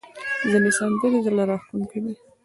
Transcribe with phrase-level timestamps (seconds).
[0.49, 2.13] ځینې سندرې زړه راښکونکې دي.